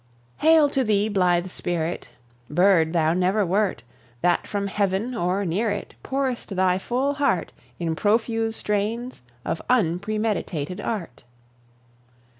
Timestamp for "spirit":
1.51-2.09